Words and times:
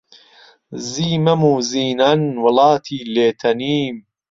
زیی 0.89 1.13
مەم 1.25 1.41
و 1.51 1.53
زینان 1.71 2.21
وڵاتی 2.43 2.99
لێ 3.13 3.27
تەنیم 3.41 3.95